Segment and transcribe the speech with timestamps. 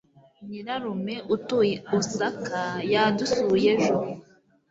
[0.47, 2.61] Nyirarume utuye Osaka,
[2.93, 3.95] yadusuye ejo